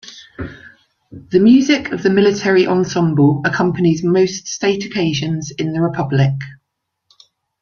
[1.11, 6.33] The music of the Military Ensemble accompanies most state occasions in the republic.